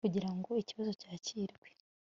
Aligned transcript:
kugira 0.05 0.29
ngo 0.37 0.49
ikibazo 0.63 0.91
cyakirwe 1.01 1.67